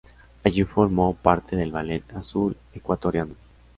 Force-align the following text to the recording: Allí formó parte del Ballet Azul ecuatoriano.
Allí 0.43 0.63
formó 0.63 1.13
parte 1.13 1.55
del 1.55 1.71
Ballet 1.71 2.03
Azul 2.15 2.57
ecuatoriano. 2.73 3.35